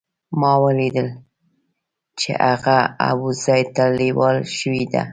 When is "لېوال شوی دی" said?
3.97-5.01